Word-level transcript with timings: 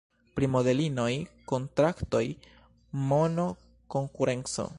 Pri 0.37 0.47
modelinoj, 0.53 1.11
kontraktoj, 1.51 2.23
mono, 3.13 3.47
konkurenco. 3.97 4.69